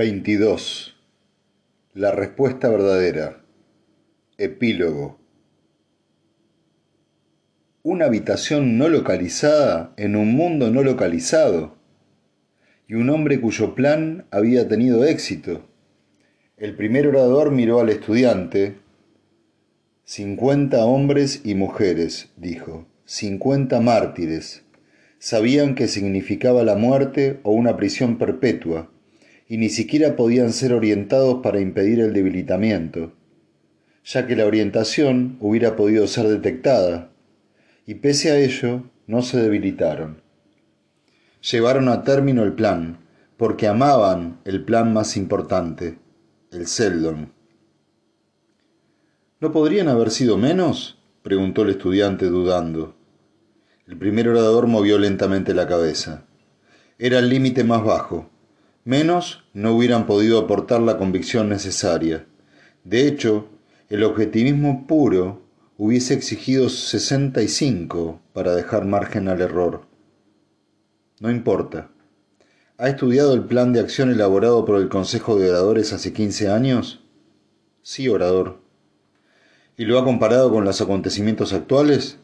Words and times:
22. 0.00 0.96
La 1.92 2.10
respuesta 2.10 2.70
verdadera. 2.70 3.44
Epílogo. 4.38 5.18
Una 7.82 8.06
habitación 8.06 8.78
no 8.78 8.88
localizada 8.88 9.92
en 9.98 10.16
un 10.16 10.32
mundo 10.32 10.70
no 10.70 10.82
localizado. 10.82 11.76
Y 12.88 12.94
un 12.94 13.10
hombre 13.10 13.42
cuyo 13.42 13.74
plan 13.74 14.26
había 14.30 14.66
tenido 14.68 15.04
éxito. 15.04 15.68
El 16.56 16.76
primer 16.76 17.06
orador 17.06 17.50
miró 17.50 17.80
al 17.80 17.90
estudiante. 17.90 18.78
Cincuenta 20.04 20.86
hombres 20.86 21.42
y 21.44 21.54
mujeres, 21.54 22.30
dijo. 22.38 22.86
Cincuenta 23.04 23.82
mártires. 23.82 24.64
Sabían 25.18 25.74
que 25.74 25.88
significaba 25.88 26.64
la 26.64 26.76
muerte 26.76 27.38
o 27.42 27.52
una 27.52 27.76
prisión 27.76 28.16
perpetua 28.16 28.90
y 29.50 29.58
ni 29.58 29.68
siquiera 29.68 30.14
podían 30.14 30.52
ser 30.52 30.72
orientados 30.72 31.42
para 31.42 31.58
impedir 31.58 31.98
el 31.98 32.12
debilitamiento, 32.12 33.12
ya 34.04 34.28
que 34.28 34.36
la 34.36 34.46
orientación 34.46 35.38
hubiera 35.40 35.74
podido 35.74 36.06
ser 36.06 36.28
detectada, 36.28 37.10
y 37.84 37.96
pese 37.96 38.30
a 38.30 38.38
ello 38.38 38.84
no 39.08 39.22
se 39.22 39.38
debilitaron. 39.38 40.22
Llevaron 41.50 41.88
a 41.88 42.04
término 42.04 42.44
el 42.44 42.52
plan, 42.52 42.98
porque 43.36 43.66
amaban 43.66 44.38
el 44.44 44.64
plan 44.64 44.92
más 44.92 45.16
importante, 45.16 45.98
el 46.52 46.68
Seldon. 46.68 47.32
¿No 49.40 49.50
podrían 49.50 49.88
haber 49.88 50.12
sido 50.12 50.38
menos? 50.38 51.02
preguntó 51.22 51.62
el 51.62 51.70
estudiante 51.70 52.26
dudando. 52.26 52.94
El 53.88 53.98
primer 53.98 54.28
orador 54.28 54.68
movió 54.68 54.96
lentamente 54.96 55.54
la 55.54 55.66
cabeza. 55.66 56.24
Era 57.00 57.18
el 57.18 57.28
límite 57.28 57.64
más 57.64 57.82
bajo, 57.82 58.30
Menos 58.84 59.44
no 59.52 59.74
hubieran 59.74 60.06
podido 60.06 60.38
aportar 60.38 60.80
la 60.80 60.96
convicción 60.96 61.48
necesaria. 61.48 62.26
De 62.84 63.06
hecho, 63.06 63.48
el 63.90 64.04
objetivismo 64.04 64.86
puro 64.86 65.42
hubiese 65.76 66.14
exigido 66.14 66.68
65 66.68 68.20
para 68.32 68.54
dejar 68.54 68.86
margen 68.86 69.28
al 69.28 69.40
error. 69.40 69.82
No 71.20 71.30
importa. 71.30 71.90
¿Ha 72.78 72.88
estudiado 72.88 73.34
el 73.34 73.44
plan 73.44 73.74
de 73.74 73.80
acción 73.80 74.10
elaborado 74.10 74.64
por 74.64 74.80
el 74.80 74.88
Consejo 74.88 75.38
de 75.38 75.50
Oradores 75.50 75.92
hace 75.92 76.14
15 76.14 76.48
años? 76.48 77.04
Sí, 77.82 78.08
orador. 78.08 78.60
¿Y 79.76 79.84
lo 79.84 79.98
ha 79.98 80.04
comparado 80.04 80.50
con 80.50 80.64
los 80.64 80.80
acontecimientos 80.80 81.52
actuales? 81.52 82.18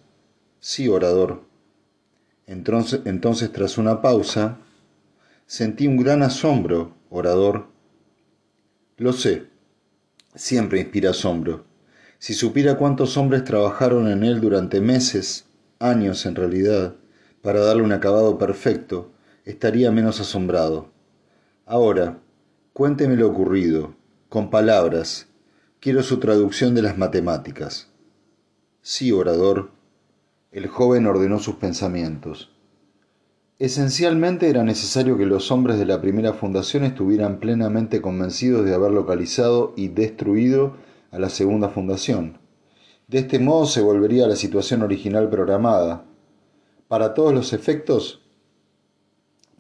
Sí, 0.61 0.89
orador. 0.89 1.43
Entonces, 2.47 3.01
entonces 3.05 3.53
tras 3.53 3.77
una 3.77 4.01
pausa, 4.01 4.59
Sentí 5.49 5.87
un 5.87 5.97
gran 5.97 6.25
asombro, 6.25 6.97
orador. 7.09 7.69
Lo 8.97 9.13
sé, 9.13 9.47
siempre 10.35 10.81
inspira 10.81 11.11
asombro. 11.11 11.67
Si 12.19 12.35
supiera 12.35 12.77
cuántos 12.77 13.17
hombres 13.17 13.45
trabajaron 13.45 14.09
en 14.09 14.25
él 14.25 14.41
durante 14.41 14.81
meses, 14.81 15.47
años 15.79 16.27
en 16.27 16.35
realidad, 16.35 16.97
para 17.43 17.61
darle 17.61 17.85
un 17.85 17.93
acabado 17.93 18.39
perfecto, 18.39 19.13
estaría 19.45 19.93
menos 19.93 20.19
asombrado. 20.21 20.91
Ahora, 21.65 22.19
cuénteme 22.73 23.15
lo 23.15 23.29
ocurrido, 23.29 23.95
con 24.29 24.51
palabras. 24.51 25.29
Quiero 25.79 26.03
su 26.03 26.19
traducción 26.19 26.75
de 26.75 26.83
las 26.83 26.99
matemáticas. 26.99 27.93
Sí, 28.83 29.13
orador. 29.13 29.71
El 30.51 30.67
joven 30.67 31.07
ordenó 31.07 31.39
sus 31.39 31.55
pensamientos. 31.55 32.56
Esencialmente 33.59 34.51
era 34.51 34.65
necesario 34.65 35.17
que 35.17 35.25
los 35.25 35.51
hombres 35.51 35.79
de 35.79 35.87
la 35.87 36.03
primera 36.03 36.35
fundación 36.35 36.85
estuvieran 36.85 37.41
plenamente 37.41 38.03
convencidos 38.03 38.67
de 38.67 38.75
haber 38.75 38.91
localizado 38.91 39.73
y 39.77 39.89
destruido 39.89 40.77
a 41.11 41.19
la 41.19 41.31
segunda 41.31 41.71
fundación. 41.71 42.39
De 43.09 43.21
este 43.21 43.39
modo 43.39 43.65
se 43.65 43.81
volvería 43.81 44.27
a 44.27 44.29
la 44.29 44.37
situación 44.37 44.83
original 44.83 45.31
programada. 45.31 46.05
Para 46.87 47.15
todos 47.15 47.33
los 47.33 47.55
efectos, 47.55 48.21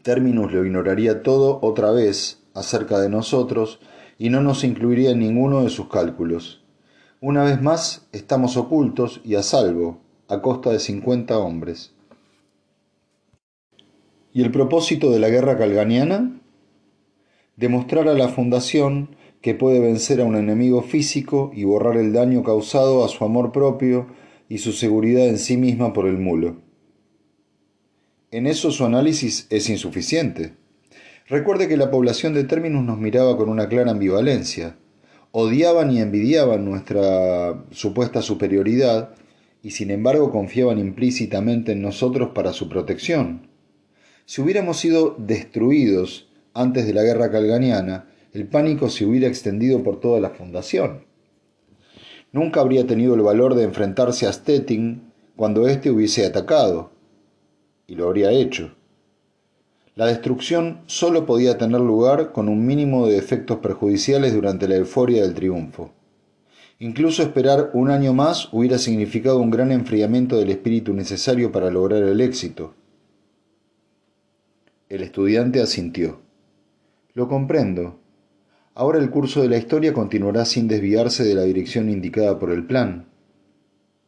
Terminus 0.02 0.52
lo 0.52 0.66
ignoraría 0.66 1.22
todo 1.22 1.58
otra 1.62 1.90
vez 1.90 2.42
acerca 2.52 2.98
de 2.98 3.08
nosotros 3.08 3.80
y 4.18 4.28
no 4.28 4.42
nos 4.42 4.62
incluiría 4.62 5.12
en 5.12 5.20
ninguno 5.20 5.62
de 5.62 5.70
sus 5.70 5.88
cálculos. 5.88 6.62
Una 7.22 7.44
vez 7.44 7.62
más, 7.62 8.06
estamos 8.12 8.58
ocultos 8.58 9.22
y 9.24 9.36
a 9.36 9.42
salvo, 9.42 10.02
a 10.28 10.42
costa 10.42 10.68
de 10.68 10.80
cincuenta 10.80 11.38
hombres. 11.38 11.95
¿Y 14.36 14.42
el 14.42 14.50
propósito 14.50 15.10
de 15.10 15.18
la 15.18 15.30
guerra 15.30 15.56
calganiana? 15.56 16.38
Demostrar 17.56 18.06
a 18.06 18.12
la 18.12 18.28
Fundación 18.28 19.16
que 19.40 19.54
puede 19.54 19.80
vencer 19.80 20.20
a 20.20 20.24
un 20.24 20.36
enemigo 20.36 20.82
físico 20.82 21.50
y 21.54 21.64
borrar 21.64 21.96
el 21.96 22.12
daño 22.12 22.42
causado 22.42 23.02
a 23.02 23.08
su 23.08 23.24
amor 23.24 23.50
propio 23.50 24.08
y 24.50 24.58
su 24.58 24.72
seguridad 24.72 25.26
en 25.26 25.38
sí 25.38 25.56
misma 25.56 25.94
por 25.94 26.06
el 26.06 26.18
mulo. 26.18 26.58
En 28.30 28.46
eso 28.46 28.70
su 28.72 28.84
análisis 28.84 29.46
es 29.48 29.70
insuficiente. 29.70 30.52
Recuerde 31.28 31.66
que 31.66 31.78
la 31.78 31.90
población 31.90 32.34
de 32.34 32.44
Terminus 32.44 32.84
nos 32.84 32.98
miraba 32.98 33.38
con 33.38 33.48
una 33.48 33.70
clara 33.70 33.92
ambivalencia. 33.92 34.76
Odiaban 35.32 35.90
y 35.92 36.00
envidiaban 36.02 36.62
nuestra 36.62 37.64
supuesta 37.70 38.20
superioridad 38.20 39.14
y 39.62 39.70
sin 39.70 39.90
embargo 39.90 40.30
confiaban 40.30 40.78
implícitamente 40.78 41.72
en 41.72 41.80
nosotros 41.80 42.32
para 42.34 42.52
su 42.52 42.68
protección. 42.68 43.55
Si 44.26 44.42
hubiéramos 44.42 44.78
sido 44.78 45.14
destruidos 45.18 46.28
antes 46.52 46.84
de 46.84 46.92
la 46.92 47.04
guerra 47.04 47.30
calganiana, 47.30 48.10
el 48.32 48.48
pánico 48.48 48.90
se 48.90 49.06
hubiera 49.06 49.28
extendido 49.28 49.84
por 49.84 50.00
toda 50.00 50.20
la 50.20 50.30
fundación. 50.30 51.04
Nunca 52.32 52.60
habría 52.60 52.86
tenido 52.88 53.14
el 53.14 53.22
valor 53.22 53.54
de 53.54 53.62
enfrentarse 53.62 54.26
a 54.26 54.32
Stettin 54.32 55.12
cuando 55.36 55.68
éste 55.68 55.92
hubiese 55.92 56.26
atacado, 56.26 56.90
y 57.86 57.94
lo 57.94 58.08
habría 58.08 58.32
hecho. 58.32 58.74
La 59.94 60.06
destrucción 60.06 60.80
solo 60.86 61.24
podía 61.24 61.56
tener 61.56 61.80
lugar 61.80 62.32
con 62.32 62.48
un 62.48 62.66
mínimo 62.66 63.06
de 63.06 63.18
efectos 63.18 63.58
perjudiciales 63.58 64.34
durante 64.34 64.66
la 64.66 64.74
euforia 64.74 65.22
del 65.22 65.34
triunfo. 65.34 65.92
Incluso 66.80 67.22
esperar 67.22 67.70
un 67.74 67.90
año 67.90 68.12
más 68.12 68.52
hubiera 68.52 68.76
significado 68.76 69.38
un 69.38 69.50
gran 69.50 69.70
enfriamiento 69.70 70.36
del 70.36 70.50
espíritu 70.50 70.92
necesario 70.94 71.52
para 71.52 71.70
lograr 71.70 72.02
el 72.02 72.20
éxito. 72.20 72.74
El 74.96 75.02
estudiante 75.02 75.60
asintió. 75.60 76.22
Lo 77.12 77.28
comprendo. 77.28 78.00
Ahora 78.72 78.98
el 78.98 79.10
curso 79.10 79.42
de 79.42 79.50
la 79.50 79.58
historia 79.58 79.92
continuará 79.92 80.46
sin 80.46 80.68
desviarse 80.68 81.22
de 81.22 81.34
la 81.34 81.42
dirección 81.42 81.90
indicada 81.90 82.38
por 82.38 82.50
el 82.50 82.66
plan. 82.66 83.06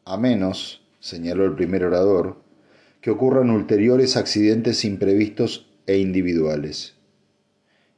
A 0.06 0.16
menos, 0.16 0.88
señaló 0.98 1.44
el 1.44 1.56
primer 1.56 1.84
orador, 1.84 2.38
que 3.03 3.10
ocurran 3.10 3.50
ulteriores 3.50 4.16
accidentes 4.16 4.87
imprevistos 4.87 5.69
e 5.87 5.98
individuales. 5.98 6.94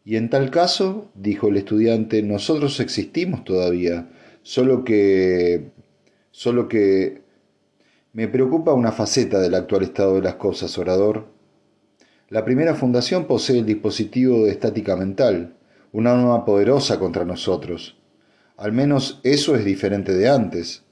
Y 0.05 0.17
en 0.17 0.29
tal 0.29 0.51
caso, 0.51 1.13
dijo 1.15 1.47
el 1.47 1.59
estudiante, 1.59 2.25
nosotros 2.25 2.81
existimos 2.81 3.45
todavía, 3.45 4.11
solo 4.43 4.83
que... 4.83 5.71
solo 6.33 6.67
que... 6.67 7.23
Me 8.13 8.27
preocupa 8.27 8.73
una 8.73 8.91
faceta 8.91 9.39
del 9.39 9.55
actual 9.55 9.85
estado 9.85 10.17
de 10.17 10.23
las 10.23 10.35
cosas, 10.35 10.77
orador. 10.77 11.39
La 12.31 12.45
primera 12.45 12.77
fundación 12.77 13.27
posee 13.27 13.59
el 13.59 13.67
dispositivo 13.67 14.45
de 14.45 14.53
estática 14.53 14.95
mental, 14.95 15.57
una 15.91 16.13
arma 16.13 16.45
poderosa 16.45 17.01
contra 17.01 17.25
nosotros. 17.25 17.97
Al 18.57 18.71
menos 18.71 19.19
eso 19.25 19.57
es 19.57 19.65
diferente 19.65 20.15
de 20.15 20.29
antes. 20.29 20.85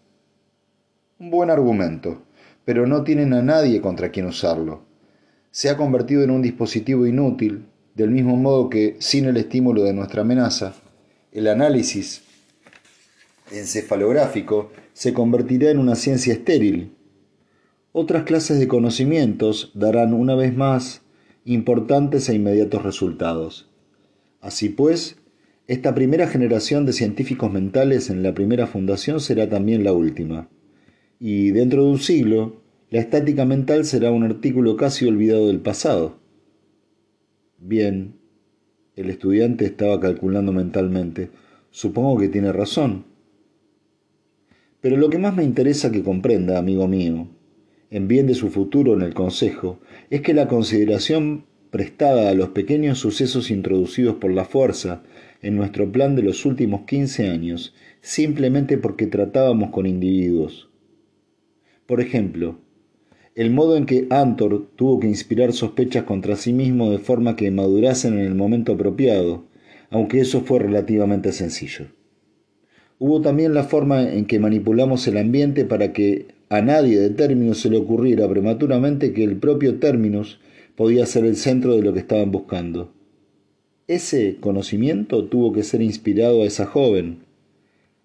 Un 1.21 1.31
buen 1.31 1.49
argumento, 1.50 2.22
pero 2.65 2.88
no 2.88 3.04
tienen 3.04 3.34
a 3.34 3.43
nadie 3.43 3.81
contra 3.81 4.10
quien 4.10 4.26
usarlo. 4.26 4.82
Se 5.53 5.71
ha 5.71 5.76
convertido 5.76 6.25
en 6.25 6.32
un 6.32 6.43
dispositivo 6.43 7.06
inútil, 7.06 7.66
del 7.94 8.11
mismo 8.11 8.37
modo 8.37 8.69
que, 8.69 8.96
sin 8.99 9.26
el 9.26 9.37
estímulo 9.37 9.85
de 9.85 9.93
nuestra 9.93 10.23
amenaza, 10.23 10.75
el 11.31 11.46
análisis 11.46 12.23
encefalográfico 13.52 14.73
se 14.93 15.14
convertirá 15.14 15.70
en 15.70 15.79
una 15.79 15.94
ciencia 15.94 16.32
estéril. 16.32 16.96
Otras 17.93 18.25
clases 18.25 18.58
de 18.58 18.67
conocimientos 18.67 19.70
darán 19.75 20.14
una 20.14 20.35
vez 20.35 20.52
más 20.56 21.02
importantes 21.55 22.29
e 22.29 22.35
inmediatos 22.35 22.83
resultados. 22.83 23.71
Así 24.41 24.69
pues, 24.69 25.17
esta 25.67 25.95
primera 25.95 26.29
generación 26.29 26.87
de 26.87 26.93
científicos 26.93 27.53
mentales 27.53 28.11
en 28.11 28.23
la 28.23 28.35
primera 28.35 28.67
fundación 28.67 29.21
será 29.21 29.49
también 29.49 29.85
la 29.85 29.93
última. 29.93 30.49
Y 31.19 31.50
dentro 31.50 31.85
de 31.85 31.91
un 31.91 31.99
siglo, 31.99 32.62
la 32.91 33.00
estática 33.00 33.45
mental 33.45 33.85
será 33.85 34.11
un 34.11 34.25
artículo 34.25 34.77
casi 34.77 35.06
olvidado 35.06 35.49
del 35.49 35.61
pasado. 35.61 36.19
Bien, 37.59 38.15
el 38.95 39.11
estudiante 39.11 39.65
estaba 39.65 40.00
calculando 40.00 40.53
mentalmente. 40.53 41.31
Supongo 41.71 42.19
que 42.19 42.29
tiene 42.29 42.53
razón. 42.53 43.05
Pero 44.81 44.97
lo 44.97 45.11
que 45.11 45.19
más 45.19 45.35
me 45.35 45.45
interesa 45.45 45.91
que 45.91 46.03
comprenda, 46.03 46.59
amigo 46.59 46.87
mío, 46.87 47.29
en 47.90 48.08
bien 48.08 48.26
de 48.26 48.35
su 48.35 48.50
futuro 48.50 48.94
en 48.94 49.02
el 49.02 49.14
Consejo, 49.14 49.79
es 50.11 50.20
que 50.20 50.35
la 50.35 50.49
consideración 50.49 51.44
prestada 51.70 52.31
a 52.31 52.35
los 52.35 52.50
pequeños 52.50 52.99
sucesos 52.99 53.50
introducidos 53.50 54.17
por 54.17 54.32
la 54.32 54.44
fuerza 54.44 55.02
en 55.43 55.56
nuestro 55.56 55.90
plan 55.90 56.17
de 56.17 56.23
los 56.23 56.44
últimos 56.46 56.82
quince 56.82 57.29
años, 57.29 57.75
simplemente 58.00 58.79
porque 58.79 59.06
tratábamos 59.06 59.70
con 59.70 59.87
individuos. 59.87 60.69
Por 61.87 62.00
ejemplo, 62.00 62.58
el 63.35 63.50
modo 63.50 63.76
en 63.76 63.87
que 63.87 64.06
Antor 64.11 64.69
tuvo 64.75 64.99
que 64.99 65.06
inspirar 65.06 65.52
sospechas 65.52 66.05
contra 66.05 66.37
sí 66.37 66.52
mismo 66.52 66.90
de 66.90 66.99
forma 66.99 67.37
que 67.37 67.50
madurasen 67.50 68.19
en 68.19 68.25
el 68.25 68.35
momento 68.35 68.73
apropiado, 68.73 69.44
aunque 69.90 70.20
eso 70.20 70.40
fue 70.40 70.58
relativamente 70.58 71.32
sencillo. 71.32 71.87
Hubo 72.99 73.20
también 73.20 73.55
la 73.55 73.62
forma 73.62 74.02
en 74.02 74.26
que 74.26 74.40
manipulamos 74.40 75.06
el 75.06 75.19
ambiente 75.19 75.64
para 75.64 75.93
que 75.93 76.26
a 76.50 76.62
nadie 76.62 76.99
de 76.99 77.11
términos 77.11 77.59
se 77.59 77.69
le 77.69 77.77
ocurriera 77.77 78.29
prematuramente 78.29 79.12
que 79.12 79.25
el 79.25 79.37
propio 79.37 79.79
términos 79.79 80.41
podía 80.77 81.05
ser 81.05 81.25
el 81.25 81.37
centro 81.37 81.77
de 81.77 81.83
lo 81.83 81.93
que 81.93 81.99
estaban 81.99 82.31
buscando. 82.31 82.93
Ese 83.87 84.37
conocimiento 84.41 85.25
tuvo 85.25 85.53
que 85.53 85.62
ser 85.62 85.83
inspirado 85.83 86.43
a 86.43 86.47
esa 86.47 86.67
joven, 86.67 87.19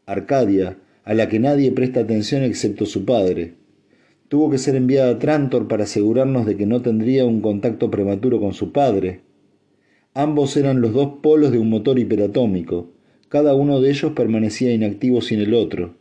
Arcadia, 0.05 0.77
a 1.05 1.13
la 1.13 1.29
que 1.29 1.39
nadie 1.39 1.71
presta 1.71 2.01
atención 2.01 2.43
excepto 2.43 2.85
su 2.85 3.05
padre. 3.05 3.53
Tuvo 4.27 4.49
que 4.49 4.57
ser 4.57 4.75
enviada 4.75 5.11
a 5.11 5.19
Trantor 5.19 5.67
para 5.67 5.83
asegurarnos 5.83 6.45
de 6.45 6.57
que 6.57 6.65
no 6.65 6.81
tendría 6.81 7.25
un 7.25 7.41
contacto 7.41 7.91
prematuro 7.91 8.39
con 8.39 8.53
su 8.53 8.71
padre. 8.71 9.21
Ambos 10.13 10.57
eran 10.57 10.81
los 10.81 10.93
dos 10.93 11.19
polos 11.21 11.51
de 11.51 11.59
un 11.59 11.69
motor 11.69 11.99
hiperatómico. 11.99 12.91
Cada 13.29 13.53
uno 13.53 13.79
de 13.79 13.89
ellos 13.89 14.13
permanecía 14.13 14.73
inactivo 14.73 15.21
sin 15.21 15.39
el 15.39 15.53
otro. 15.53 15.95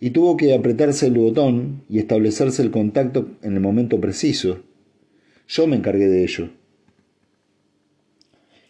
Y 0.00 0.10
tuvo 0.10 0.36
que 0.36 0.54
apretarse 0.54 1.06
el 1.06 1.14
botón 1.14 1.82
y 1.88 1.98
establecerse 1.98 2.62
el 2.62 2.70
contacto 2.70 3.30
en 3.42 3.54
el 3.54 3.60
momento 3.60 4.00
preciso. 4.00 4.60
Yo 5.48 5.66
me 5.66 5.76
encargué 5.76 6.08
de 6.08 6.24
ello. 6.24 6.50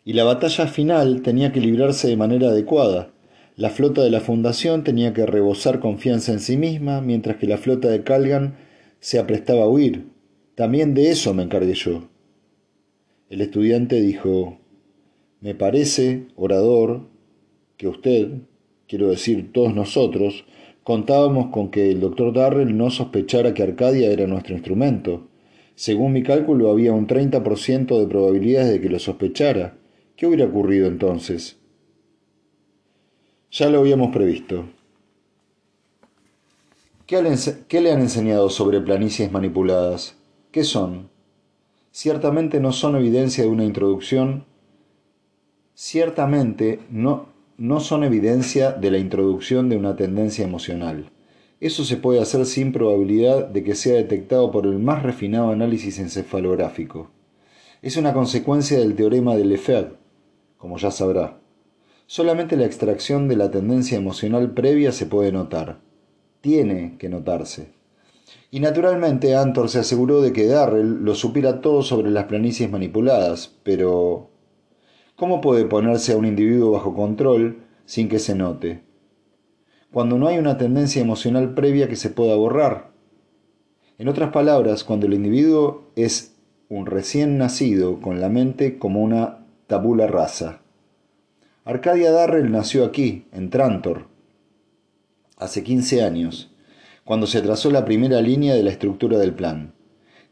Y 0.04 0.12
la 0.12 0.24
batalla 0.24 0.68
final 0.68 1.22
tenía 1.22 1.52
que 1.52 1.60
librarse 1.60 2.06
de 2.08 2.16
manera 2.16 2.48
adecuada. 2.48 3.12
La 3.56 3.70
flota 3.70 4.02
de 4.02 4.10
la 4.10 4.20
Fundación 4.20 4.84
tenía 4.84 5.12
que 5.12 5.26
rebosar 5.26 5.80
confianza 5.80 6.32
en 6.32 6.40
sí 6.40 6.56
misma, 6.56 7.00
mientras 7.00 7.36
que 7.38 7.46
la 7.46 7.58
flota 7.58 7.88
de 7.88 8.04
Calgan 8.04 8.56
se 9.00 9.18
aprestaba 9.18 9.64
a 9.64 9.68
huir. 9.68 10.06
También 10.54 10.94
de 10.94 11.10
eso 11.10 11.34
me 11.34 11.42
encargué 11.42 11.74
yo. 11.74 12.08
El 13.28 13.40
estudiante 13.40 14.00
dijo, 14.00 14.58
me 15.40 15.54
parece, 15.54 16.26
orador, 16.36 17.08
que 17.76 17.88
usted, 17.88 18.42
quiero 18.86 19.08
decir 19.08 19.52
todos 19.52 19.74
nosotros, 19.74 20.44
contábamos 20.86 21.48
con 21.48 21.72
que 21.72 21.90
el 21.90 21.98
doctor 21.98 22.32
Darrell 22.32 22.76
no 22.76 22.90
sospechara 22.90 23.52
que 23.54 23.64
Arcadia 23.64 24.08
era 24.08 24.28
nuestro 24.28 24.54
instrumento. 24.54 25.26
Según 25.74 26.12
mi 26.12 26.22
cálculo 26.22 26.70
había 26.70 26.92
un 26.92 27.08
30% 27.08 27.98
de 27.98 28.06
probabilidades 28.06 28.70
de 28.70 28.80
que 28.80 28.88
lo 28.88 29.00
sospechara. 29.00 29.76
¿Qué 30.14 30.28
hubiera 30.28 30.44
ocurrido 30.44 30.86
entonces? 30.86 31.56
Ya 33.50 33.68
lo 33.68 33.80
habíamos 33.80 34.14
previsto. 34.14 34.66
¿Qué, 37.04 37.20
le 37.80 37.90
han 37.90 38.00
enseñado 38.00 38.48
sobre 38.48 38.80
planicies 38.80 39.32
manipuladas? 39.32 40.14
¿Qué 40.52 40.62
son? 40.62 41.08
Ciertamente 41.90 42.60
no 42.60 42.70
son 42.70 42.94
evidencia 42.94 43.42
de 43.42 43.50
una 43.50 43.64
introducción, 43.64 44.44
ciertamente 45.74 46.78
no, 46.90 47.26
no 47.58 47.80
son 47.80 48.04
evidencia 48.04 48.72
de 48.72 48.90
la 48.90 48.98
introducción 48.98 49.68
de 49.68 49.76
una 49.76 49.96
tendencia 49.96 50.44
emocional. 50.44 51.10
Eso 51.60 51.84
se 51.84 51.96
puede 51.96 52.20
hacer 52.20 52.44
sin 52.46 52.72
probabilidad 52.72 53.48
de 53.48 53.64
que 53.64 53.74
sea 53.74 53.94
detectado 53.94 54.50
por 54.50 54.66
el 54.66 54.78
más 54.78 55.02
refinado 55.02 55.50
análisis 55.50 55.98
encefalográfico. 55.98 57.10
Es 57.82 57.96
una 57.96 58.12
consecuencia 58.12 58.78
del 58.78 58.94
teorema 58.94 59.36
de 59.36 59.44
Lefebvre, 59.44 59.96
como 60.58 60.76
ya 60.78 60.90
sabrá. 60.90 61.38
Solamente 62.06 62.56
la 62.56 62.66
extracción 62.66 63.28
de 63.28 63.36
la 63.36 63.50
tendencia 63.50 63.96
emocional 63.96 64.52
previa 64.52 64.92
se 64.92 65.06
puede 65.06 65.32
notar 65.32 65.80
tiene 66.46 66.94
que 66.98 67.08
notarse. 67.08 67.72
Y 68.52 68.60
naturalmente 68.60 69.34
Antor 69.34 69.68
se 69.68 69.80
aseguró 69.80 70.22
de 70.22 70.32
que 70.32 70.46
Darrell 70.46 71.02
lo 71.02 71.16
supiera 71.16 71.60
todo 71.60 71.82
sobre 71.82 72.08
las 72.10 72.26
planicies 72.26 72.70
manipuladas, 72.70 73.56
pero 73.64 74.30
¿cómo 75.16 75.40
puede 75.40 75.64
ponerse 75.64 76.12
a 76.12 76.16
un 76.16 76.26
individuo 76.26 76.72
bajo 76.72 76.94
control 76.94 77.64
sin 77.86 78.08
que 78.08 78.18
se 78.18 78.34
note? 78.34 78.82
Cuando 79.90 80.18
no 80.18 80.28
hay 80.28 80.38
una 80.38 80.58
tendencia 80.58 81.00
emocional 81.02 81.54
previa 81.54 81.88
que 81.88 81.96
se 81.96 82.10
pueda 82.10 82.36
borrar. 82.36 82.90
En 83.98 84.08
otras 84.08 84.30
palabras, 84.30 84.84
cuando 84.84 85.06
el 85.06 85.14
individuo 85.14 85.90
es 85.96 86.36
un 86.68 86.86
recién 86.86 87.38
nacido 87.38 88.00
con 88.00 88.20
la 88.20 88.28
mente 88.28 88.78
como 88.78 89.02
una 89.02 89.46
tabula 89.66 90.06
rasa. 90.06 90.60
Arcadia 91.64 92.12
Darrell 92.12 92.50
nació 92.50 92.84
aquí, 92.84 93.26
en 93.32 93.50
Trantor, 93.50 94.06
hace 95.38 95.62
15 95.64 96.02
años, 96.02 96.52
cuando 97.04 97.26
se 97.26 97.40
trazó 97.40 97.70
la 97.70 97.84
primera 97.84 98.20
línea 98.20 98.54
de 98.54 98.62
la 98.62 98.70
estructura 98.70 99.18
del 99.18 99.32
plan. 99.32 99.74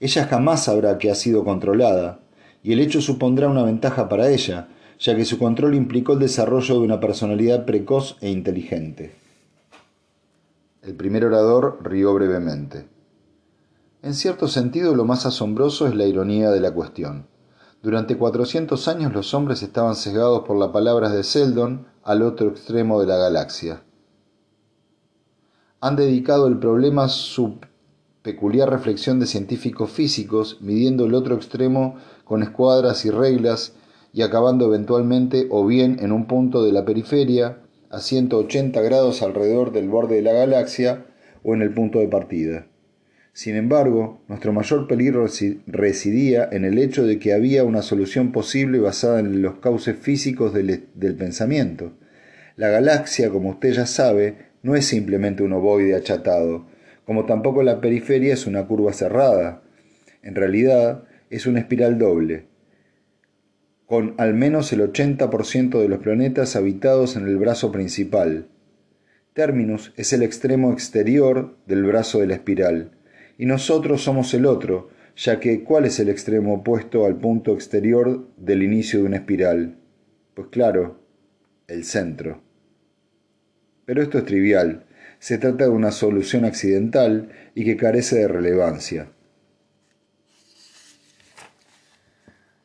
Ella 0.00 0.26
jamás 0.26 0.64
sabrá 0.64 0.98
que 0.98 1.10
ha 1.10 1.14
sido 1.14 1.44
controlada, 1.44 2.20
y 2.64 2.72
el 2.72 2.80
hecho 2.80 3.00
supondrá 3.00 3.48
una 3.48 3.62
ventaja 3.62 4.08
para 4.08 4.28
ella, 4.28 4.66
ya 4.98 5.14
que 5.14 5.24
su 5.24 5.38
control 5.38 5.76
implicó 5.76 6.14
el 6.14 6.18
desarrollo 6.18 6.74
de 6.74 6.80
una 6.80 6.98
personalidad 6.98 7.64
precoz 7.64 8.16
e 8.20 8.30
inteligente. 8.30 9.14
El 10.82 10.94
primer 10.94 11.24
orador 11.24 11.78
rió 11.84 12.12
brevemente. 12.12 12.88
En 14.02 14.14
cierto 14.14 14.48
sentido, 14.48 14.96
lo 14.96 15.04
más 15.04 15.26
asombroso 15.26 15.86
es 15.86 15.94
la 15.94 16.06
ironía 16.06 16.50
de 16.50 16.60
la 16.60 16.72
cuestión. 16.72 17.28
Durante 17.84 18.16
400 18.16 18.88
años 18.88 19.12
los 19.14 19.32
hombres 19.32 19.62
estaban 19.62 19.94
sesgados 19.94 20.42
por 20.44 20.58
las 20.58 20.70
palabras 20.70 21.12
de 21.12 21.22
Seldon 21.22 21.86
al 22.02 22.22
otro 22.22 22.48
extremo 22.48 23.00
de 23.00 23.06
la 23.06 23.16
galaxia 23.16 23.84
han 25.84 25.96
dedicado 25.96 26.46
el 26.46 26.56
problema 26.56 27.10
su 27.10 27.58
peculiar 28.24 28.70
reflexión 28.70 29.20
de 29.20 29.26
científicos 29.26 29.90
físicos, 29.90 30.56
midiendo 30.62 31.04
el 31.04 31.12
otro 31.12 31.34
extremo 31.34 31.96
con 32.24 32.42
escuadras 32.42 33.04
y 33.04 33.10
reglas 33.10 33.74
y 34.14 34.22
acabando 34.22 34.64
eventualmente 34.64 35.46
o 35.50 35.66
bien 35.66 35.98
en 36.00 36.10
un 36.10 36.26
punto 36.26 36.64
de 36.64 36.72
la 36.72 36.86
periferia, 36.86 37.58
a 37.90 38.00
180 38.00 38.80
grados 38.80 39.20
alrededor 39.20 39.72
del 39.72 39.90
borde 39.90 40.16
de 40.16 40.22
la 40.22 40.32
galaxia, 40.32 41.04
o 41.42 41.54
en 41.54 41.60
el 41.60 41.74
punto 41.74 41.98
de 41.98 42.08
partida. 42.08 42.66
Sin 43.34 43.56
embargo, 43.56 44.22
nuestro 44.26 44.54
mayor 44.54 44.88
peligro 44.88 45.26
residía 45.66 46.48
en 46.50 46.64
el 46.64 46.78
hecho 46.78 47.04
de 47.04 47.18
que 47.18 47.34
había 47.34 47.62
una 47.64 47.82
solución 47.82 48.32
posible 48.32 48.78
basada 48.78 49.20
en 49.20 49.42
los 49.42 49.56
cauces 49.56 49.98
físicos 49.98 50.54
del, 50.54 50.86
del 50.94 51.14
pensamiento. 51.14 51.92
La 52.56 52.68
galaxia, 52.68 53.28
como 53.28 53.50
usted 53.50 53.72
ya 53.72 53.84
sabe, 53.84 54.52
no 54.62 54.76
es 54.76 54.86
simplemente 54.86 55.42
un 55.42 55.52
ovoide 55.52 55.94
achatado, 55.94 56.72
como 57.04 57.26
tampoco 57.26 57.62
la 57.62 57.80
periferia 57.80 58.34
es 58.34 58.46
una 58.46 58.66
curva 58.66 58.92
cerrada. 58.92 59.62
En 60.22 60.34
realidad 60.34 61.04
es 61.30 61.46
una 61.46 61.60
espiral 61.60 61.98
doble, 61.98 62.46
con 63.86 64.14
al 64.18 64.34
menos 64.34 64.72
el 64.72 64.80
80% 64.80 65.80
de 65.80 65.88
los 65.88 65.98
planetas 65.98 66.56
habitados 66.56 67.16
en 67.16 67.26
el 67.26 67.36
brazo 67.36 67.72
principal. 67.72 68.48
Terminus 69.34 69.92
es 69.96 70.12
el 70.12 70.22
extremo 70.22 70.72
exterior 70.72 71.56
del 71.66 71.84
brazo 71.84 72.20
de 72.20 72.28
la 72.28 72.34
espiral, 72.34 72.92
y 73.36 73.46
nosotros 73.46 74.02
somos 74.02 74.32
el 74.32 74.46
otro, 74.46 74.90
ya 75.16 75.40
que 75.40 75.62
¿cuál 75.62 75.84
es 75.84 75.98
el 76.00 76.08
extremo 76.08 76.54
opuesto 76.54 77.04
al 77.04 77.16
punto 77.16 77.52
exterior 77.54 78.28
del 78.36 78.62
inicio 78.62 79.00
de 79.00 79.06
una 79.06 79.16
espiral? 79.16 79.76
Pues 80.34 80.48
claro, 80.48 81.00
el 81.66 81.84
centro. 81.84 82.42
Pero 83.84 84.02
esto 84.02 84.18
es 84.18 84.24
trivial. 84.24 84.84
Se 85.24 85.38
trata 85.38 85.64
de 85.64 85.70
una 85.70 85.90
solución 85.90 86.44
accidental 86.44 87.30
y 87.54 87.64
que 87.64 87.78
carece 87.78 88.16
de 88.16 88.28
relevancia. 88.28 89.10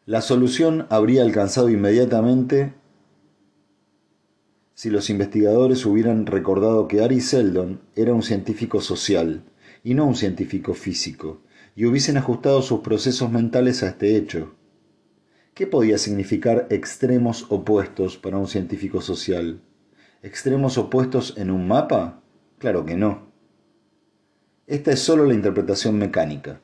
La 0.05 0.19
solución 0.19 0.85
habría 0.89 1.21
alcanzado 1.21 1.69
inmediatamente 1.69 2.73
si 4.73 4.89
los 4.89 5.09
investigadores 5.09 5.85
hubieran 5.85 6.25
recordado 6.25 6.89
que 6.89 7.01
Ari 7.01 7.21
Seldon 7.21 7.79
era 7.95 8.13
un 8.13 8.23
científico 8.23 8.81
social 8.81 9.45
y 9.81 9.93
no 9.93 10.05
un 10.05 10.17
científico 10.17 10.73
físico, 10.73 11.41
y 11.77 11.85
hubiesen 11.85 12.17
ajustado 12.17 12.61
sus 12.61 12.81
procesos 12.81 13.31
mentales 13.31 13.83
a 13.83 13.87
este 13.87 14.17
hecho. 14.17 14.53
¿Qué 15.53 15.65
podía 15.65 15.97
significar 15.97 16.67
extremos 16.69 17.45
opuestos 17.47 18.17
para 18.17 18.37
un 18.37 18.49
científico 18.49 18.99
social? 18.99 19.61
extremos 20.21 20.77
opuestos 20.77 21.35
en 21.37 21.51
un 21.51 21.65
mapa? 21.65 22.21
Claro 22.59 22.85
que 22.85 22.95
no. 22.95 23.29
Esta 24.67 24.91
es 24.91 24.99
solo 24.99 25.25
la 25.25 25.33
interpretación 25.33 25.97
mecánica. 25.97 26.61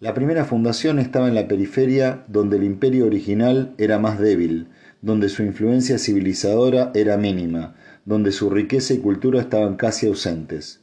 La 0.00 0.12
primera 0.12 0.44
fundación 0.44 0.98
estaba 0.98 1.28
en 1.28 1.34
la 1.34 1.48
periferia 1.48 2.24
donde 2.28 2.58
el 2.58 2.64
imperio 2.64 3.06
original 3.06 3.74
era 3.78 3.98
más 3.98 4.18
débil, 4.18 4.68
donde 5.00 5.28
su 5.28 5.42
influencia 5.42 5.98
civilizadora 5.98 6.90
era 6.94 7.16
mínima, 7.16 7.74
donde 8.04 8.32
su 8.32 8.50
riqueza 8.50 8.92
y 8.92 8.98
cultura 8.98 9.40
estaban 9.40 9.76
casi 9.76 10.06
ausentes. 10.06 10.80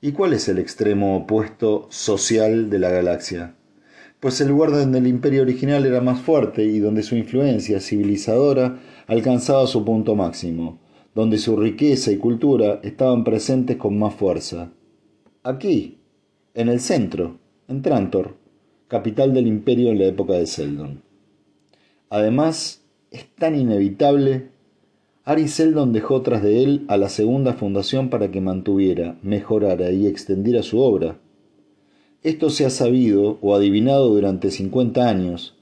¿Y 0.00 0.12
cuál 0.12 0.32
es 0.32 0.48
el 0.48 0.58
extremo 0.58 1.16
opuesto 1.16 1.86
social 1.90 2.70
de 2.70 2.78
la 2.80 2.90
galaxia? 2.90 3.54
pues 4.20 4.40
el 4.40 4.48
lugar 4.48 4.72
donde 4.72 4.98
el 4.98 5.06
imperio 5.06 5.42
original 5.42 5.86
era 5.86 6.00
más 6.00 6.20
fuerte 6.20 6.64
y 6.64 6.80
donde 6.80 7.02
su 7.02 7.16
influencia 7.16 7.80
civilizadora 7.80 8.80
alcanzaba 9.06 9.66
su 9.66 9.84
punto 9.84 10.16
máximo, 10.16 10.80
donde 11.18 11.38
su 11.38 11.56
riqueza 11.56 12.12
y 12.12 12.16
cultura 12.16 12.78
estaban 12.84 13.24
presentes 13.24 13.76
con 13.76 13.98
más 13.98 14.14
fuerza. 14.14 14.70
Aquí, 15.42 15.98
en 16.54 16.68
el 16.68 16.78
centro, 16.78 17.38
en 17.66 17.82
Trantor, 17.82 18.36
capital 18.86 19.34
del 19.34 19.48
imperio 19.48 19.90
en 19.90 19.98
la 19.98 20.04
época 20.04 20.34
de 20.34 20.46
Seldon. 20.46 21.02
Además, 22.08 22.84
es 23.10 23.26
tan 23.34 23.58
inevitable 23.58 24.50
Ari 25.24 25.48
Seldon 25.48 25.92
dejó 25.92 26.22
tras 26.22 26.40
de 26.40 26.62
él 26.62 26.84
a 26.86 26.96
la 26.96 27.08
segunda 27.08 27.54
fundación 27.54 28.10
para 28.10 28.30
que 28.30 28.40
mantuviera, 28.40 29.18
mejorara 29.20 29.90
y 29.90 30.06
extendiera 30.06 30.62
su 30.62 30.78
obra. 30.78 31.18
Esto 32.22 32.48
se 32.48 32.64
ha 32.64 32.70
sabido 32.70 33.38
o 33.40 33.56
adivinado 33.56 34.08
durante 34.08 34.52
50 34.52 35.08
años, 35.08 35.56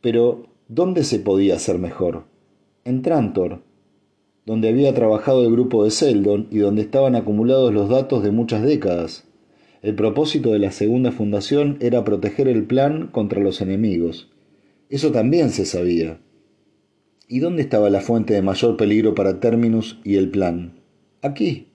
pero 0.00 0.48
¿dónde 0.66 1.04
se 1.04 1.20
podía 1.20 1.54
hacer 1.54 1.78
mejor? 1.78 2.24
En 2.84 3.02
Trantor, 3.02 3.62
donde 4.46 4.68
había 4.68 4.94
trabajado 4.94 5.44
el 5.44 5.52
grupo 5.52 5.84
de 5.84 5.90
Seldon 5.90 6.46
y 6.50 6.58
donde 6.58 6.82
estaban 6.82 7.16
acumulados 7.16 7.74
los 7.74 7.88
datos 7.88 8.22
de 8.22 8.30
muchas 8.30 8.62
décadas. 8.62 9.24
El 9.82 9.96
propósito 9.96 10.52
de 10.52 10.60
la 10.60 10.70
segunda 10.70 11.12
fundación 11.12 11.76
era 11.80 12.04
proteger 12.04 12.48
el 12.48 12.64
plan 12.64 13.08
contra 13.08 13.42
los 13.42 13.60
enemigos. 13.60 14.30
Eso 14.88 15.10
también 15.10 15.50
se 15.50 15.66
sabía. 15.66 16.20
¿Y 17.28 17.40
dónde 17.40 17.62
estaba 17.62 17.90
la 17.90 18.00
fuente 18.00 18.34
de 18.34 18.42
mayor 18.42 18.76
peligro 18.76 19.16
para 19.16 19.40
Terminus 19.40 19.98
y 20.04 20.14
el 20.14 20.30
plan? 20.30 20.80
Aquí, 21.22 21.66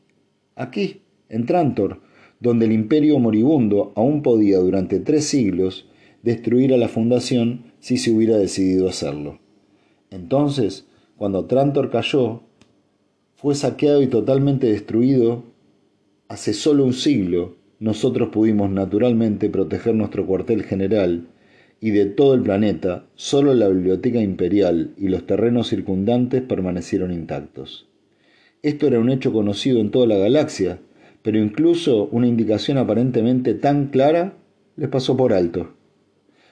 aquí, 0.55 1.01
en 1.27 1.45
Trantor, 1.45 2.01
donde 2.39 2.65
el 2.65 2.71
imperio 2.71 3.19
moribundo 3.19 3.91
aún 3.97 4.23
podía 4.23 4.59
durante 4.59 4.99
tres 5.01 5.25
siglos 5.25 5.89
destruir 6.23 6.73
a 6.73 6.77
la 6.77 6.87
fundación 6.87 7.73
si 7.79 7.97
se 7.97 8.11
hubiera 8.11 8.37
decidido 8.37 8.87
hacerlo. 8.87 9.39
Entonces, 10.09 10.87
cuando 11.17 11.45
Trantor 11.45 11.89
cayó, 11.89 12.43
fue 13.41 13.55
saqueado 13.55 14.03
y 14.03 14.07
totalmente 14.07 14.67
destruido 14.71 15.43
hace 16.27 16.53
solo 16.53 16.85
un 16.85 16.93
siglo, 16.93 17.55
nosotros 17.79 18.29
pudimos 18.29 18.69
naturalmente 18.69 19.49
proteger 19.49 19.95
nuestro 19.95 20.27
cuartel 20.27 20.61
general 20.61 21.25
y 21.79 21.89
de 21.89 22.05
todo 22.05 22.35
el 22.35 22.41
planeta, 22.43 23.07
solo 23.15 23.55
la 23.55 23.67
biblioteca 23.67 24.21
imperial 24.21 24.91
y 24.95 25.07
los 25.07 25.25
terrenos 25.25 25.69
circundantes 25.69 26.43
permanecieron 26.43 27.11
intactos. 27.11 27.87
Esto 28.61 28.85
era 28.85 28.99
un 28.99 29.09
hecho 29.09 29.33
conocido 29.33 29.79
en 29.79 29.89
toda 29.89 30.05
la 30.05 30.17
galaxia, 30.17 30.79
pero 31.23 31.39
incluso 31.39 32.09
una 32.11 32.27
indicación 32.27 32.77
aparentemente 32.77 33.55
tan 33.55 33.87
clara 33.87 34.37
les 34.75 34.89
pasó 34.89 35.17
por 35.17 35.33
alto. 35.33 35.73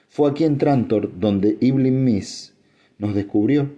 Fue 0.07 0.27
aquí 0.27 0.43
en 0.43 0.57
Trantor 0.57 1.11
donde 1.19 1.55
Iblin 1.61 2.03
Miss 2.03 2.55
nos 2.97 3.13
descubrió, 3.13 3.69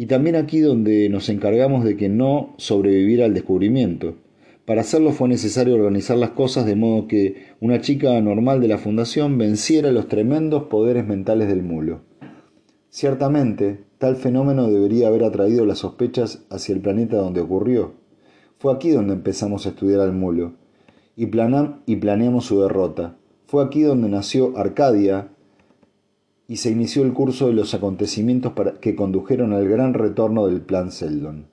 y 0.00 0.06
también 0.06 0.34
aquí 0.34 0.60
donde 0.60 1.10
nos 1.10 1.28
encargamos 1.28 1.84
de 1.84 1.94
que 1.94 2.08
no 2.08 2.54
sobreviviera 2.56 3.26
al 3.26 3.34
descubrimiento, 3.34 4.14
para 4.64 4.80
hacerlo 4.80 5.12
fue 5.12 5.28
necesario 5.28 5.74
organizar 5.74 6.16
las 6.16 6.30
cosas 6.30 6.64
de 6.64 6.74
modo 6.74 7.06
que 7.06 7.48
una 7.60 7.82
chica 7.82 8.18
normal 8.22 8.62
de 8.62 8.68
la 8.68 8.78
fundación 8.78 9.36
venciera 9.36 9.92
los 9.92 10.08
tremendos 10.08 10.62
poderes 10.68 11.06
mentales 11.06 11.48
del 11.48 11.62
mulo. 11.62 12.00
Ciertamente, 12.88 13.84
tal 13.98 14.16
fenómeno 14.16 14.68
debería 14.68 15.08
haber 15.08 15.22
atraído 15.22 15.66
las 15.66 15.80
sospechas 15.80 16.46
hacia 16.48 16.74
el 16.74 16.80
planeta 16.80 17.18
donde 17.18 17.42
ocurrió. 17.42 17.92
Fue 18.56 18.72
aquí 18.72 18.88
donde 18.88 19.12
empezamos 19.12 19.66
a 19.66 19.68
estudiar 19.68 20.00
al 20.00 20.12
mulo 20.12 20.54
y, 21.14 21.26
planeamos 21.26 22.46
su 22.46 22.62
derrota. 22.62 23.18
Fue 23.44 23.62
aquí 23.62 23.82
donde 23.82 24.08
nació 24.08 24.56
Arcadia 24.56 25.28
y 26.50 26.56
se 26.56 26.68
inició 26.68 27.04
el 27.04 27.12
curso 27.12 27.46
de 27.46 27.52
los 27.52 27.74
acontecimientos 27.74 28.54
que 28.80 28.96
condujeron 28.96 29.52
al 29.52 29.68
gran 29.68 29.94
retorno 29.94 30.48
del 30.48 30.60
plan 30.60 30.90
Seldon. 30.90 31.46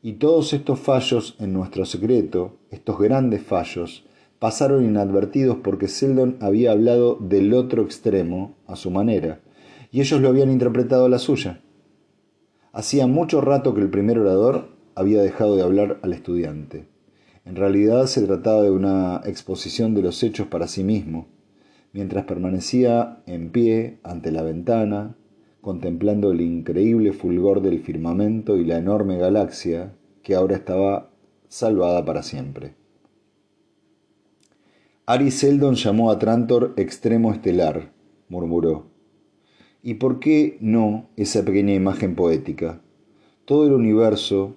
Y 0.00 0.14
todos 0.14 0.54
estos 0.54 0.80
fallos 0.80 1.36
en 1.38 1.52
nuestro 1.52 1.84
secreto, 1.84 2.56
estos 2.70 2.98
grandes 2.98 3.42
fallos, 3.42 4.06
pasaron 4.38 4.86
inadvertidos 4.86 5.58
porque 5.62 5.88
Seldon 5.88 6.38
había 6.40 6.72
hablado 6.72 7.18
del 7.20 7.52
otro 7.52 7.82
extremo 7.82 8.54
a 8.66 8.76
su 8.76 8.90
manera, 8.90 9.42
y 9.92 10.00
ellos 10.00 10.22
lo 10.22 10.30
habían 10.30 10.50
interpretado 10.50 11.04
a 11.04 11.10
la 11.10 11.18
suya. 11.18 11.60
Hacía 12.72 13.06
mucho 13.06 13.42
rato 13.42 13.74
que 13.74 13.82
el 13.82 13.90
primer 13.90 14.18
orador 14.18 14.68
había 14.94 15.20
dejado 15.20 15.56
de 15.56 15.64
hablar 15.64 15.98
al 16.00 16.14
estudiante. 16.14 16.86
En 17.44 17.56
realidad 17.56 18.06
se 18.06 18.22
trataba 18.22 18.62
de 18.62 18.70
una 18.70 19.20
exposición 19.26 19.92
de 19.92 20.00
los 20.00 20.22
hechos 20.22 20.46
para 20.46 20.66
sí 20.66 20.82
mismo, 20.82 21.26
mientras 21.92 22.24
permanecía 22.24 23.22
en 23.26 23.50
pie 23.50 23.98
ante 24.02 24.30
la 24.30 24.42
ventana, 24.42 25.16
contemplando 25.60 26.30
el 26.30 26.40
increíble 26.40 27.12
fulgor 27.12 27.60
del 27.62 27.80
firmamento 27.80 28.56
y 28.56 28.64
la 28.64 28.78
enorme 28.78 29.18
galaxia 29.18 29.94
que 30.22 30.34
ahora 30.34 30.56
estaba 30.56 31.10
salvada 31.48 32.04
para 32.04 32.22
siempre. 32.22 32.74
Ari 35.06 35.30
Seldon 35.30 35.74
llamó 35.74 36.10
a 36.10 36.18
Trantor 36.18 36.74
extremo 36.76 37.32
estelar, 37.32 37.92
murmuró. 38.28 38.86
¿Y 39.82 39.94
por 39.94 40.20
qué 40.20 40.56
no 40.60 41.08
esa 41.16 41.44
pequeña 41.44 41.74
imagen 41.74 42.14
poética? 42.14 42.80
Todo 43.44 43.66
el 43.66 43.72
universo 43.72 44.56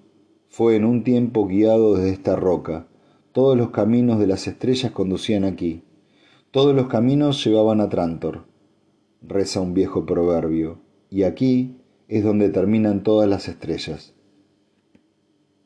fue 0.49 0.75
en 0.75 0.85
un 0.85 1.03
tiempo 1.03 1.47
guiado 1.47 1.95
desde 1.95 2.11
esta 2.11 2.35
roca, 2.35 2.87
todos 3.31 3.57
los 3.57 3.71
caminos 3.71 4.19
de 4.19 4.27
las 4.27 4.47
estrellas 4.47 4.91
conducían 4.91 5.43
aquí, 5.43 5.81
todos 6.53 6.75
los 6.75 6.85
caminos 6.85 7.43
llevaban 7.43 7.81
a 7.81 7.89
Trantor, 7.89 8.43
reza 9.23 9.59
un 9.59 9.73
viejo 9.73 10.05
proverbio, 10.05 10.77
y 11.09 11.23
aquí 11.23 11.77
es 12.07 12.23
donde 12.23 12.49
terminan 12.49 13.01
todas 13.01 13.27
las 13.27 13.47
estrellas. 13.47 14.13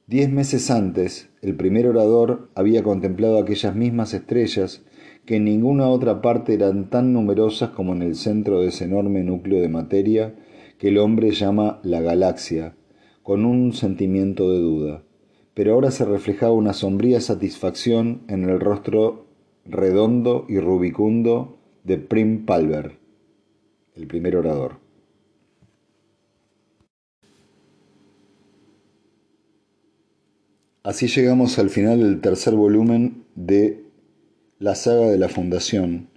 Diez 0.05 0.31
meses 0.31 0.71
antes, 0.71 1.29
el 1.41 1.57
primer 1.57 1.87
orador 1.87 2.49
había 2.55 2.83
contemplado 2.83 3.37
aquellas 3.37 3.75
mismas 3.75 4.13
estrellas 4.13 4.81
que 5.25 5.35
en 5.35 5.43
ninguna 5.43 5.89
otra 5.89 6.21
parte 6.21 6.53
eran 6.53 6.89
tan 6.89 7.11
numerosas 7.11 7.71
como 7.71 7.91
en 7.91 8.01
el 8.01 8.15
centro 8.15 8.61
de 8.61 8.67
ese 8.67 8.85
enorme 8.85 9.25
núcleo 9.25 9.59
de 9.59 9.67
materia 9.67 10.35
que 10.77 10.87
el 10.87 10.99
hombre 10.99 11.31
llama 11.31 11.81
la 11.83 11.99
galaxia, 11.99 12.77
con 13.23 13.43
un 13.43 13.73
sentimiento 13.73 14.53
de 14.53 14.59
duda. 14.59 15.03
Pero 15.53 15.73
ahora 15.73 15.91
se 15.91 16.05
reflejaba 16.05 16.53
una 16.53 16.71
sombría 16.71 17.19
satisfacción 17.19 18.21
en 18.29 18.49
el 18.49 18.61
rostro 18.61 19.26
redondo 19.69 20.45
y 20.47 20.59
rubicundo 20.59 21.57
de 21.83 21.97
Prim 21.97 22.45
Palver, 22.45 22.97
el 23.95 24.07
primer 24.07 24.35
orador. 24.35 24.79
Así 30.83 31.07
llegamos 31.07 31.59
al 31.59 31.69
final 31.69 31.99
del 31.99 32.21
tercer 32.21 32.55
volumen 32.55 33.25
de 33.35 33.83
la 34.59 34.73
saga 34.73 35.07
de 35.09 35.17
la 35.17 35.27
Fundación, 35.27 36.07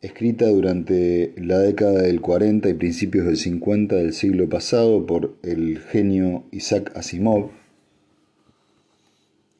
escrita 0.00 0.46
durante 0.46 1.34
la 1.36 1.58
década 1.58 2.02
del 2.02 2.20
40 2.20 2.68
y 2.68 2.74
principios 2.74 3.26
del 3.26 3.36
50 3.36 3.96
del 3.96 4.12
siglo 4.12 4.48
pasado 4.48 5.06
por 5.06 5.34
el 5.42 5.80
genio 5.80 6.44
Isaac 6.52 6.92
Asimov, 6.94 7.50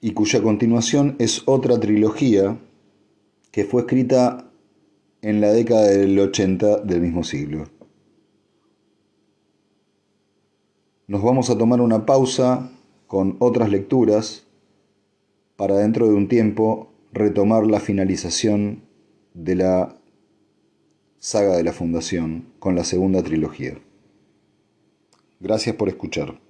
y 0.01 0.13
cuya 0.13 0.43
continuación 0.43 1.17
es 1.19 1.43
otra 1.47 1.81
trilogía 1.81 2.59
que 3.53 3.65
fue 3.65 3.83
escrita 3.83 4.51
en 5.21 5.41
la 5.41 5.53
década 5.53 5.87
del 5.87 6.19
80 6.19 6.79
del 6.79 7.01
mismo 7.01 7.23
siglo. 7.23 7.67
Nos 11.07 11.23
vamos 11.23 11.51
a 11.51 11.59
tomar 11.59 11.81
una 11.81 12.07
pausa 12.07 12.73
con 13.07 13.37
otras 13.39 13.71
lecturas 13.71 14.47
para 15.57 15.77
dentro 15.77 16.09
de 16.09 16.15
un 16.15 16.29
tiempo 16.29 16.91
retomar 17.13 17.67
la 17.67 17.79
finalización 17.79 18.85
de 19.35 19.55
la 19.57 19.97
saga 21.19 21.57
de 21.57 21.63
la 21.63 21.73
Fundación 21.73 22.47
con 22.59 22.75
la 22.75 22.85
segunda 22.85 23.23
trilogía. 23.23 23.79
Gracias 25.41 25.77
por 25.77 25.89
escuchar. 25.89 26.41